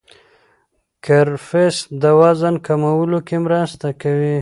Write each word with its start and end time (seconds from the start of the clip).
کرفس 1.05 1.75
د 2.01 2.03
وزن 2.19 2.55
کمولو 2.65 3.19
کې 3.27 3.37
مرسته 3.45 3.87
کوي. 4.01 4.37